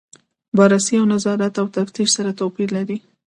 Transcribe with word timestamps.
بررسي 0.57 0.93
او 0.99 1.05
نظارت 1.13 1.53
او 1.61 1.67
تفتیش 1.77 2.09
سره 2.15 2.31
توپیر 2.39 2.69
لري. 2.77 2.97